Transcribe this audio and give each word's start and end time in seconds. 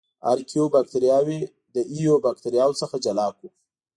ارکیو 0.31 0.65
باکتریاوې 0.75 1.39
د 1.75 1.77
ایو 1.95 2.13
باکتریاوو 2.25 2.79
څخه 2.81 2.95
جلا 3.05 3.27
کړو. 3.37 3.49